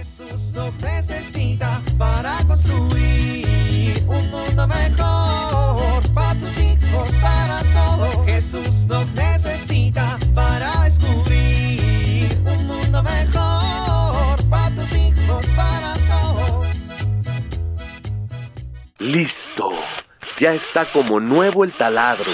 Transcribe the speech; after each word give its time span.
Jesús 0.00 0.54
nos 0.54 0.78
necesita 0.80 1.82
para 1.98 2.38
construir 2.46 4.02
un 4.06 4.30
mundo 4.30 4.66
mejor 4.66 6.02
para 6.14 6.38
tus 6.40 6.56
hijos, 6.56 7.14
para 7.20 7.60
todos. 7.74 8.24
Jesús 8.24 8.86
nos 8.86 9.12
necesita 9.12 10.18
para 10.34 10.84
descubrir 10.84 12.30
un 12.46 12.66
mundo 12.66 13.02
mejor 13.02 14.42
para 14.48 14.74
tus 14.74 14.90
hijos, 14.94 15.44
para 15.54 15.92
todos. 16.08 16.68
Listo. 18.96 19.70
Ya 20.38 20.54
está 20.54 20.86
como 20.86 21.20
nuevo 21.20 21.62
el 21.62 21.72
taladro. 21.72 22.32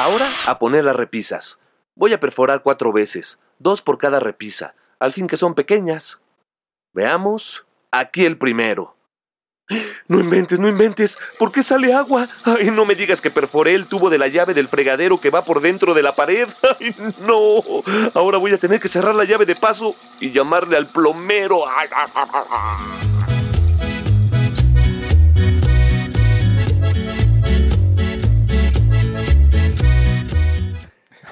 Ahora 0.00 0.26
a 0.48 0.58
poner 0.58 0.84
las 0.84 0.96
repisas. 0.96 1.60
Voy 1.94 2.12
a 2.12 2.18
perforar 2.18 2.64
cuatro 2.64 2.92
veces, 2.92 3.38
dos 3.60 3.82
por 3.82 3.98
cada 3.98 4.18
repisa, 4.18 4.74
al 4.98 5.12
fin 5.12 5.28
que 5.28 5.36
son 5.36 5.54
pequeñas. 5.54 6.23
Veamos. 6.94 7.66
Aquí 7.90 8.24
el 8.24 8.38
primero. 8.38 8.96
No 10.08 10.20
inventes, 10.20 10.60
no 10.60 10.68
inventes. 10.68 11.18
¿Por 11.38 11.50
qué 11.50 11.62
sale 11.62 11.94
agua? 11.94 12.28
Ay, 12.44 12.70
no 12.70 12.84
me 12.84 12.94
digas 12.94 13.20
que 13.20 13.30
perforé 13.30 13.74
el 13.74 13.86
tubo 13.86 14.10
de 14.10 14.18
la 14.18 14.28
llave 14.28 14.52
del 14.52 14.68
fregadero 14.68 15.18
que 15.18 15.30
va 15.30 15.42
por 15.42 15.60
dentro 15.60 15.94
de 15.94 16.02
la 16.02 16.12
pared. 16.12 16.48
Ay, 16.80 16.94
no. 17.26 17.62
Ahora 18.14 18.38
voy 18.38 18.52
a 18.52 18.58
tener 18.58 18.80
que 18.80 18.88
cerrar 18.88 19.14
la 19.14 19.24
llave 19.24 19.46
de 19.46 19.56
paso 19.56 19.96
y 20.20 20.30
llamarle 20.30 20.76
al 20.76 20.86
plomero. 20.86 21.66
Ay, 21.66 21.88
ah, 21.94 22.06
ah, 22.14 22.28
ah, 22.32 22.44
ah. 22.50 23.00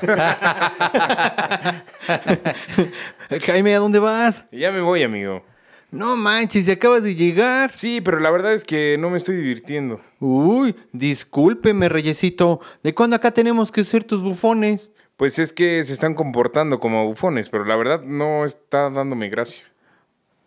Jaime, 3.46 3.76
¿a 3.76 3.79
dónde 3.79 4.01
vas? 4.01 4.45
Ya 4.51 4.73
me 4.73 4.80
voy, 4.80 5.04
amigo. 5.04 5.45
No 5.92 6.16
manches, 6.16 6.64
si 6.64 6.70
acabas 6.70 7.02
de 7.02 7.14
llegar. 7.14 7.73
Sí, 7.74 8.01
pero 8.01 8.19
la 8.19 8.30
verdad 8.30 8.55
es 8.55 8.64
que 8.64 8.96
no 8.98 9.10
me 9.10 9.19
estoy 9.19 9.37
divirtiendo. 9.37 10.01
Uy, 10.21 10.74
discúlpeme, 10.93 11.88
Reyesito. 11.90 12.60
¿De 12.82 12.95
cuándo 12.95 13.15
acá 13.15 13.30
tenemos 13.32 13.71
que 13.71 13.85
ser 13.85 14.02
tus 14.02 14.23
bufones? 14.23 14.90
Pues 15.18 15.38
es 15.38 15.52
que 15.52 15.85
se 15.85 15.93
están 15.93 16.15
comportando 16.15 16.80
como 16.80 17.07
bufones, 17.07 17.51
pero 17.51 17.66
la 17.66 17.76
verdad 17.76 18.02
no 18.02 18.45
está 18.46 18.88
dándome 18.88 19.29
gracia. 19.29 19.65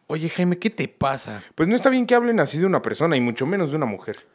Oye, 0.08 0.30
Jaime, 0.30 0.58
¿qué 0.58 0.70
te 0.72 0.88
pasa? 0.88 1.44
Pues 1.54 1.70
no 1.70 1.76
está 1.76 1.90
bien 1.92 2.08
que 2.08 2.16
hablen 2.16 2.40
así 2.40 2.58
de 2.58 2.66
una 2.66 2.82
persona 2.82 3.16
y 3.16 3.22
mucho 3.22 3.46
menos 3.46 3.70
de 3.70 3.78
una 3.78 3.86
mujer. 3.86 4.26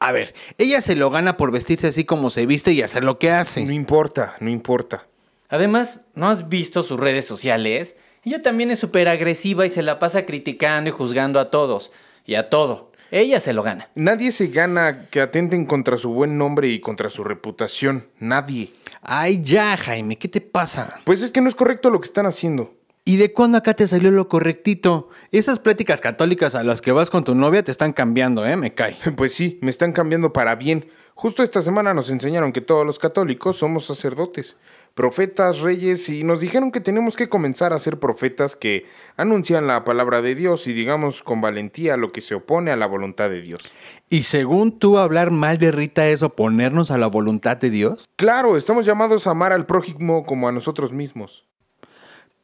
A 0.00 0.12
ver, 0.12 0.34
ella 0.58 0.80
se 0.80 0.96
lo 0.96 1.10
gana 1.10 1.36
por 1.36 1.52
vestirse 1.52 1.86
así 1.86 2.04
como 2.04 2.30
se 2.30 2.46
viste 2.46 2.72
y 2.72 2.80
hacer 2.82 3.04
lo 3.04 3.18
que 3.18 3.28
No 3.28 3.36
hace. 3.36 3.60
importa, 3.60 4.34
no 4.40 4.48
importa. 4.50 5.06
Además, 5.50 6.00
¿no 6.14 6.28
has 6.28 6.48
visto 6.48 6.82
sus 6.82 6.98
redes 6.98 7.26
sociales? 7.26 7.96
Ella 8.24 8.42
también 8.42 8.70
es 8.70 8.78
súper 8.78 9.08
agresiva 9.08 9.66
y 9.66 9.68
se 9.68 9.82
la 9.82 9.98
pasa 9.98 10.24
criticando 10.24 10.88
y 10.88 10.92
juzgando 10.92 11.38
a 11.38 11.50
todos. 11.50 11.92
Y 12.26 12.36
a 12.36 12.48
todo. 12.48 12.92
Ella 13.10 13.38
se 13.38 13.52
lo 13.52 13.62
gana. 13.62 13.90
Nadie 13.94 14.32
se 14.32 14.48
gana 14.48 15.06
que 15.10 15.20
atenten 15.20 15.66
contra 15.66 15.96
su 15.98 16.10
buen 16.10 16.38
nombre 16.38 16.68
y 16.68 16.80
contra 16.80 17.10
su 17.10 17.22
reputación. 17.22 18.08
Nadie. 18.18 18.72
Ay, 19.02 19.42
ya, 19.42 19.76
Jaime, 19.76 20.16
¿qué 20.16 20.28
te 20.28 20.40
pasa? 20.40 21.00
Pues 21.04 21.22
es 21.22 21.30
que 21.30 21.40
no 21.40 21.48
es 21.48 21.54
correcto 21.54 21.90
lo 21.90 22.00
que 22.00 22.06
están 22.06 22.26
haciendo. 22.26 22.74
¿Y 23.04 23.18
de 23.18 23.34
cuándo 23.34 23.58
acá 23.58 23.74
te 23.74 23.86
salió 23.86 24.10
lo 24.10 24.28
correctito? 24.28 25.10
Esas 25.30 25.58
pláticas 25.58 26.00
católicas 26.00 26.54
a 26.54 26.64
las 26.64 26.80
que 26.80 26.90
vas 26.90 27.10
con 27.10 27.22
tu 27.22 27.34
novia 27.34 27.62
te 27.62 27.70
están 27.70 27.92
cambiando, 27.92 28.46
¿eh? 28.46 28.56
Me 28.56 28.72
cae. 28.72 28.96
Pues 29.16 29.34
sí, 29.34 29.58
me 29.60 29.68
están 29.68 29.92
cambiando 29.92 30.32
para 30.32 30.54
bien. 30.54 30.88
Justo 31.16 31.44
esta 31.44 31.62
semana 31.62 31.94
nos 31.94 32.10
enseñaron 32.10 32.52
que 32.52 32.60
todos 32.60 32.84
los 32.84 32.98
católicos 32.98 33.56
somos 33.56 33.86
sacerdotes, 33.86 34.56
profetas, 34.94 35.60
reyes, 35.60 36.08
y 36.08 36.24
nos 36.24 36.40
dijeron 36.40 36.72
que 36.72 36.80
tenemos 36.80 37.14
que 37.14 37.28
comenzar 37.28 37.72
a 37.72 37.78
ser 37.78 38.00
profetas 38.00 38.56
que 38.56 38.86
anuncian 39.16 39.68
la 39.68 39.84
palabra 39.84 40.22
de 40.22 40.34
Dios 40.34 40.66
y 40.66 40.72
digamos 40.72 41.22
con 41.22 41.40
valentía 41.40 41.96
lo 41.96 42.10
que 42.10 42.20
se 42.20 42.34
opone 42.34 42.72
a 42.72 42.76
la 42.76 42.86
voluntad 42.86 43.30
de 43.30 43.42
Dios. 43.42 43.62
¿Y 44.10 44.24
según 44.24 44.78
tú 44.78 44.98
hablar 44.98 45.30
mal 45.30 45.58
de 45.58 45.70
Rita 45.70 46.08
es 46.08 46.22
oponernos 46.24 46.90
a 46.90 46.98
la 46.98 47.06
voluntad 47.06 47.56
de 47.58 47.70
Dios? 47.70 48.08
Claro, 48.16 48.56
estamos 48.56 48.84
llamados 48.84 49.28
a 49.28 49.30
amar 49.30 49.52
al 49.52 49.66
prójimo 49.66 50.26
como 50.26 50.48
a 50.48 50.52
nosotros 50.52 50.92
mismos. 50.92 51.44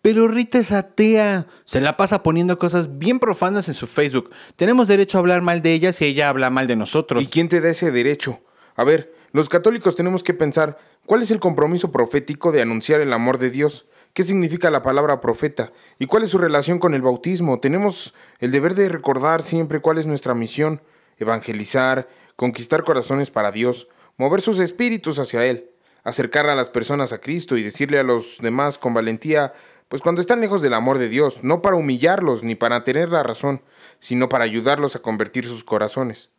Pero 0.00 0.28
Rita 0.28 0.58
es 0.58 0.72
atea. 0.72 1.46
Se 1.64 1.80
la 1.80 1.96
pasa 1.96 2.22
poniendo 2.22 2.58
cosas 2.58 2.98
bien 2.98 3.18
profanas 3.18 3.68
en 3.68 3.74
su 3.74 3.86
Facebook. 3.86 4.30
Tenemos 4.56 4.88
derecho 4.88 5.18
a 5.18 5.20
hablar 5.20 5.42
mal 5.42 5.60
de 5.60 5.74
ella 5.74 5.92
si 5.92 6.06
ella 6.06 6.28
habla 6.28 6.50
mal 6.50 6.66
de 6.66 6.76
nosotros. 6.76 7.22
¿Y 7.22 7.26
quién 7.26 7.48
te 7.48 7.60
da 7.60 7.68
ese 7.68 7.90
derecho? 7.90 8.40
A 8.80 8.84
ver, 8.84 9.12
los 9.32 9.50
católicos 9.50 9.94
tenemos 9.94 10.22
que 10.22 10.32
pensar 10.32 10.78
cuál 11.04 11.20
es 11.20 11.30
el 11.30 11.38
compromiso 11.38 11.92
profético 11.92 12.50
de 12.50 12.62
anunciar 12.62 13.02
el 13.02 13.12
amor 13.12 13.36
de 13.36 13.50
Dios. 13.50 13.86
¿Qué 14.14 14.22
significa 14.22 14.70
la 14.70 14.80
palabra 14.80 15.20
profeta? 15.20 15.70
¿Y 15.98 16.06
cuál 16.06 16.22
es 16.22 16.30
su 16.30 16.38
relación 16.38 16.78
con 16.78 16.94
el 16.94 17.02
bautismo? 17.02 17.60
Tenemos 17.60 18.14
el 18.38 18.52
deber 18.52 18.74
de 18.74 18.88
recordar 18.88 19.42
siempre 19.42 19.80
cuál 19.80 19.98
es 19.98 20.06
nuestra 20.06 20.32
misión. 20.32 20.80
Evangelizar, 21.18 22.08
conquistar 22.36 22.82
corazones 22.82 23.30
para 23.30 23.52
Dios, 23.52 23.86
mover 24.16 24.40
sus 24.40 24.58
espíritus 24.58 25.18
hacia 25.18 25.44
Él, 25.44 25.68
acercar 26.02 26.48
a 26.48 26.54
las 26.54 26.70
personas 26.70 27.12
a 27.12 27.20
Cristo 27.20 27.58
y 27.58 27.62
decirle 27.62 27.98
a 27.98 28.02
los 28.02 28.38
demás 28.40 28.78
con 28.78 28.94
valentía, 28.94 29.52
pues 29.90 30.00
cuando 30.00 30.22
están 30.22 30.40
lejos 30.40 30.62
del 30.62 30.72
amor 30.72 30.96
de 30.96 31.10
Dios, 31.10 31.40
no 31.42 31.60
para 31.60 31.76
humillarlos 31.76 32.42
ni 32.42 32.54
para 32.54 32.82
tener 32.82 33.10
la 33.10 33.24
razón, 33.24 33.60
sino 33.98 34.30
para 34.30 34.44
ayudarlos 34.44 34.96
a 34.96 35.00
convertir 35.00 35.44
sus 35.44 35.64
corazones. 35.64 36.30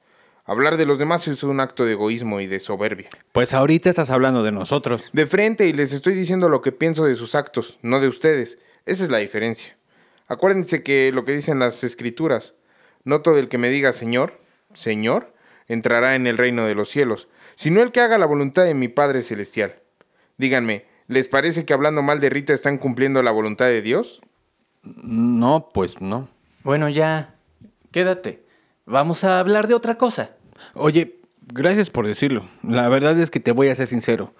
Hablar 0.52 0.76
de 0.76 0.86
los 0.86 1.00
demás 1.00 1.30
es 1.30 1.44
un 1.44 1.62
acto 1.62 1.86
de 1.86 1.94
egoísmo 1.94 2.42
y 2.42 2.46
de 2.46 2.60
soberbia. 2.60 3.10
Pues 3.32 3.54
ahorita 3.54 3.90
estás 3.90 4.10
hablando 4.10 4.44
de 4.44 4.52
nosotros. 4.52 5.10
De 5.14 5.26
frente 5.26 5.66
y 5.66 5.72
les 5.72 5.94
estoy 5.94 6.14
diciendo 6.14 6.50
lo 6.50 6.62
que 6.62 6.74
pienso 6.74 7.06
de 7.06 7.16
sus 7.16 7.36
actos, 7.36 7.80
no 7.84 8.02
de 8.02 8.10
ustedes. 8.10 8.60
Esa 8.86 9.06
es 9.06 9.10
la 9.10 9.20
diferencia. 9.20 9.78
Acuérdense 10.28 10.84
que 10.84 11.14
lo 11.14 11.24
que 11.24 11.32
dicen 11.32 11.60
las 11.60 11.86
escrituras, 11.86 12.54
no 13.06 13.22
todo 13.22 13.38
el 13.38 13.48
que 13.48 13.58
me 13.58 13.70
diga 13.70 13.94
Señor, 13.94 14.42
Señor, 14.74 15.34
entrará 15.70 16.16
en 16.16 16.28
el 16.28 16.38
reino 16.38 16.66
de 16.66 16.76
los 16.76 16.90
cielos, 16.90 17.30
sino 17.56 17.82
el 17.82 17.94
que 17.94 18.02
haga 18.02 18.18
la 18.18 18.26
voluntad 18.26 18.66
de 18.66 18.74
mi 18.74 18.90
Padre 18.90 19.22
Celestial. 19.22 19.76
Díganme, 20.38 20.86
¿les 21.08 21.30
parece 21.30 21.64
que 21.64 21.72
hablando 21.72 22.02
mal 22.02 22.20
de 22.20 22.30
Rita 22.30 22.52
están 22.52 22.78
cumpliendo 22.78 23.24
la 23.24 23.32
voluntad 23.32 23.68
de 23.68 23.82
Dios? 23.82 24.20
No, 24.84 25.70
pues 25.74 26.02
no. 26.02 26.28
Bueno, 26.64 26.90
ya. 26.90 27.36
Quédate. 27.94 28.44
Vamos 28.86 29.24
a 29.24 29.40
hablar 29.40 29.70
de 29.70 29.76
otra 29.76 29.98
cosa. 29.98 30.32
Oye, 30.74 31.20
gracias 31.48 31.90
por 31.90 32.08
decirlo. 32.08 32.48
La 32.64 32.90
verdad 32.90 33.20
es 33.20 33.32
que 33.32 33.40
te 33.40 33.52
voy 33.52 33.70
a 33.70 33.76
ser 33.76 33.88
sincero. 33.88 34.34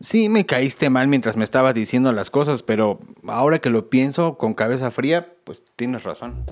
Sí, 0.00 0.28
me 0.28 0.44
caíste 0.44 0.90
mal 0.90 1.08
mientras 1.08 1.36
me 1.36 1.44
estabas 1.44 1.74
diciendo 1.74 2.12
las 2.12 2.28
cosas, 2.28 2.62
pero 2.62 3.00
ahora 3.26 3.60
que 3.60 3.70
lo 3.70 3.88
pienso 3.88 4.36
con 4.36 4.52
cabeza 4.52 4.90
fría, 4.90 5.32
pues 5.44 5.62
tienes 5.74 6.02
razón. 6.02 6.44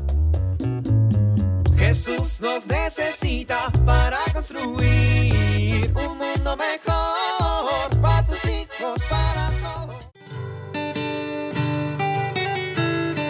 Jesús 1.77 2.41
nos 2.41 2.67
necesita 2.67 3.71
para 3.85 4.19
construir 4.33 5.93
un 5.95 6.19
mundo 6.19 6.57
mejor 6.57 8.01
para 8.01 8.27
tus 8.27 8.43
hijos, 8.47 9.05
para 9.11 9.51
todos. 9.61 9.95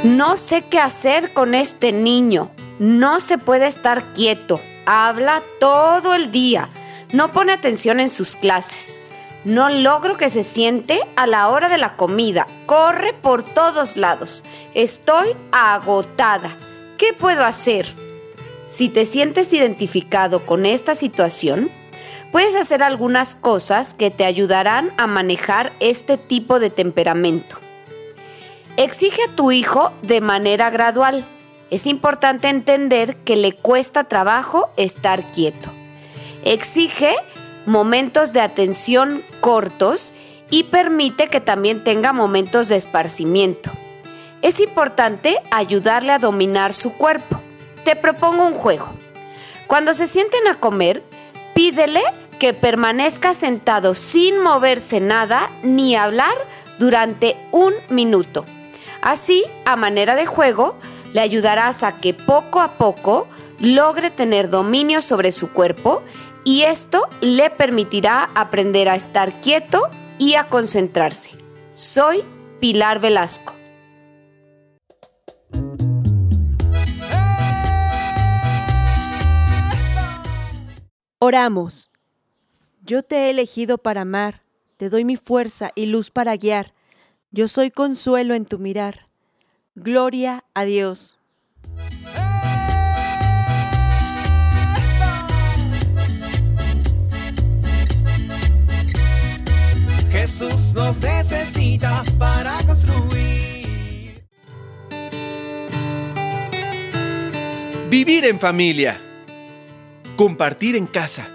No 0.05 0.37
sé 0.37 0.63
qué 0.71 0.79
hacer 0.79 1.33
con 1.33 1.55
este 1.55 1.93
niño. 1.93 2.53
No 2.79 3.19
se 3.19 3.39
puede 3.39 3.67
estar 3.67 4.13
quieto. 4.13 4.61
Habla 4.87 5.43
todo 5.61 6.15
el 6.15 6.31
día. 6.31 6.69
No 7.13 7.33
pone 7.33 7.53
atención 7.53 8.01
en 8.01 8.11
sus 8.11 8.37
clases. 8.37 9.01
No 9.45 9.69
logro 9.69 10.17
que 10.17 10.31
se 10.31 10.45
siente 10.45 11.01
a 11.17 11.27
la 11.27 11.49
hora 11.49 11.69
de 11.69 11.79
la 11.79 11.97
comida. 11.97 12.47
Corre 12.67 13.13
por 13.13 13.43
todos 13.43 13.97
lados. 13.97 14.43
Estoy 14.75 15.37
agotada. 15.53 16.51
¿Qué 16.99 17.13
puedo 17.13 17.45
hacer? 17.45 17.87
Si 18.73 18.89
te 18.89 19.07
sientes 19.07 19.53
identificado 19.53 20.45
con 20.45 20.67
esta 20.67 20.95
situación, 20.95 21.71
puedes 22.33 22.57
hacer 22.57 22.83
algunas 22.83 23.35
cosas 23.35 23.95
que 23.95 24.11
te 24.11 24.25
ayudarán 24.25 24.93
a 24.97 25.07
manejar 25.07 25.73
este 25.81 26.17
tipo 26.17 26.59
de 26.59 26.71
temperamento. 26.71 27.57
Exige 28.77 29.23
a 29.23 29.37
tu 29.37 29.53
hijo 29.53 29.93
de 30.03 30.21
manera 30.21 30.71
gradual. 30.71 31.25
Es 31.71 31.87
importante 31.87 32.49
entender 32.49 33.17
que 33.17 33.37
le 33.37 33.53
cuesta 33.53 34.05
trabajo 34.05 34.71
estar 34.77 35.31
quieto. 35.31 35.71
Exige 36.45 37.15
momentos 37.67 38.33
de 38.33 38.41
atención 38.41 39.23
cortos 39.41 40.13
y 40.51 40.65
permite 40.65 41.29
que 41.29 41.41
también 41.41 41.83
tenga 41.83 42.13
momentos 42.13 42.69
de 42.69 42.77
esparcimiento. 42.77 43.71
Es 44.43 44.61
importante 44.61 45.41
ayudarle 45.51 46.13
a 46.13 46.19
dominar 46.19 46.75
su 46.75 46.93
cuerpo. 46.93 47.41
Te 47.85 47.97
propongo 47.97 48.47
un 48.47 48.53
juego. 48.53 48.93
Cuando 49.67 49.95
se 49.95 50.07
sienten 50.07 50.47
a 50.49 50.61
comer, 50.61 51.03
pídele 51.55 52.03
que 52.39 52.53
permanezca 52.53 53.33
sentado 53.33 53.95
sin 53.95 54.39
moverse 54.41 55.01
nada 55.01 55.51
ni 55.63 55.97
hablar 55.97 56.35
durante 56.79 57.37
un 57.53 57.73
minuto. 57.89 58.45
Así, 59.01 59.45
a 59.65 59.77
manera 59.77 60.15
de 60.15 60.27
juego, 60.27 60.77
le 61.15 61.21
ayudarás 61.21 61.83
a 61.83 61.97
que 61.97 62.13
poco 62.13 62.61
a 62.61 62.73
poco 62.77 63.27
logre 63.61 64.11
tener 64.11 64.51
dominio 64.51 65.01
sobre 65.01 65.33
su 65.33 65.51
cuerpo 65.51 66.03
y 66.45 66.63
esto 66.63 67.09
le 67.23 67.49
permitirá 67.51 68.29
aprender 68.35 68.89
a 68.89 68.97
estar 68.97 69.33
quieto 69.41 69.89
y 70.19 70.35
a 70.35 70.45
concentrarse. 70.45 71.31
Soy 71.73 72.23
Pilar 72.61 73.01
Velasco. 73.01 73.55
Oramos. 81.21 81.91
Yo 82.83 83.03
te 83.03 83.17
he 83.17 83.31
elegido 83.31 83.79
para 83.79 84.03
amar, 84.03 84.43
te 84.77 84.91
doy 84.91 85.05
mi 85.05 85.17
fuerza 85.17 85.71
y 85.75 85.87
luz 85.87 86.11
para 86.11 86.37
guiar. 86.37 86.75
Yo 87.31 87.49
soy 87.49 87.71
consuelo 87.71 88.35
en 88.35 88.45
tu 88.45 88.59
mirar. 88.59 89.04
Gloria 89.77 90.45
a 90.55 90.65
Dios. 90.65 91.19
Jesús 100.13 100.75
nos 100.75 101.01
necesita 101.01 102.05
para 102.21 102.57
construir. 102.69 104.25
Vivir 107.91 108.27
en 108.27 108.39
familia. 108.39 108.97
Compartir 110.15 110.77
en 110.77 110.87
casa. 110.87 111.27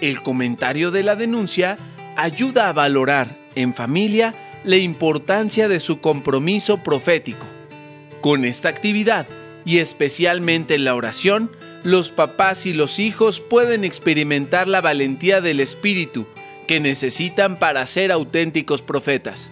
El 0.00 0.22
comentario 0.22 0.92
de 0.92 1.02
la 1.02 1.16
denuncia 1.16 1.76
ayuda 2.16 2.68
a 2.68 2.72
valorar 2.72 3.26
en 3.56 3.74
familia 3.74 4.34
la 4.64 4.76
importancia 4.76 5.68
de 5.68 5.80
su 5.80 6.00
compromiso 6.00 6.78
profético. 6.78 7.46
Con 8.20 8.44
esta 8.44 8.68
actividad, 8.68 9.26
y 9.64 9.78
especialmente 9.78 10.74
en 10.74 10.84
la 10.84 10.94
oración, 10.94 11.50
los 11.82 12.10
papás 12.10 12.66
y 12.66 12.74
los 12.74 12.98
hijos 12.98 13.40
pueden 13.40 13.84
experimentar 13.84 14.68
la 14.68 14.80
valentía 14.80 15.40
del 15.40 15.60
Espíritu 15.60 16.26
que 16.66 16.80
necesitan 16.80 17.58
para 17.58 17.86
ser 17.86 18.12
auténticos 18.12 18.82
profetas. 18.82 19.50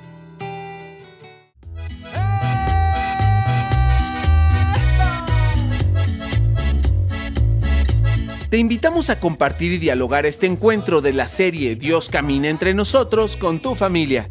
Te 8.50 8.56
invitamos 8.56 9.11
a 9.11 9.20
compartir 9.20 9.72
y 9.72 9.78
dialogar 9.78 10.25
este 10.25 10.46
encuentro 10.46 11.02
de 11.02 11.12
la 11.12 11.26
serie 11.26 11.76
Dios 11.76 12.08
camina 12.08 12.49
entre 12.49 12.72
nosotros 12.72 13.37
con 13.37 13.61
tu 13.61 13.75
familia. 13.75 14.28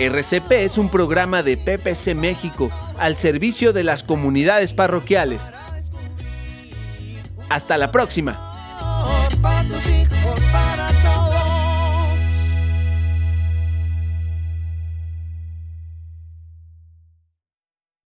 RCP 0.00 0.52
es 0.52 0.78
un 0.78 0.88
programa 0.88 1.42
de 1.42 1.58
PPC 1.58 2.14
México 2.14 2.70
al 2.98 3.16
servicio 3.16 3.74
de 3.74 3.84
las 3.84 4.02
comunidades 4.02 4.72
parroquiales. 4.72 5.42
Hasta 7.50 7.76
la 7.76 7.92
próxima. 7.92 8.40